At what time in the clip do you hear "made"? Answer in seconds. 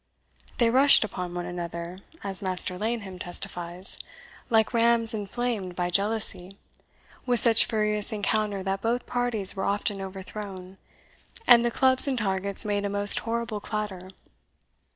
12.65-12.83